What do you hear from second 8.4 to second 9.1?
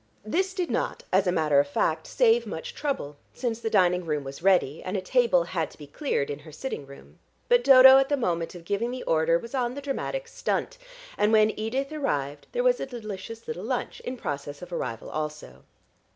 of giving the